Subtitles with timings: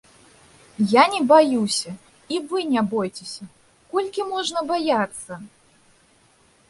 [0.93, 1.89] Я не баюся,
[2.35, 3.43] і вы не бойцеся,
[3.93, 5.39] колькі можна баяцца?